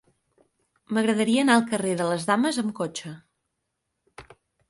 M'agradaria 0.97 1.43
anar 1.45 1.57
al 1.57 1.67
carrer 1.73 1.93
de 2.01 2.07
les 2.13 2.25
Dames 2.31 2.59
amb 2.63 2.73
cotxe. 2.81 3.13